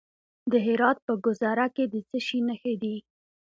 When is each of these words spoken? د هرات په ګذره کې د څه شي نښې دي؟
د 0.51 0.53
هرات 0.65 0.97
په 1.07 1.13
ګذره 1.25 1.67
کې 1.75 1.85
د 1.93 1.95
څه 2.09 2.17
شي 2.25 2.39
نښې 2.47 2.73
دي؟ 2.81 2.95